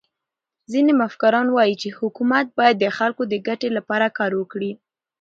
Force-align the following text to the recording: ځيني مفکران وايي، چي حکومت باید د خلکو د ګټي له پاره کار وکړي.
ځيني 0.71 0.93
مفکران 1.01 1.47
وايي، 1.51 1.75
چي 1.81 1.89
حکومت 1.99 2.45
باید 2.57 2.75
د 2.79 2.85
خلکو 2.97 3.21
د 3.27 3.33
ګټي 3.47 3.69
له 3.75 3.81
پاره 3.89 4.07
کار 4.17 4.31
وکړي. 4.37 4.71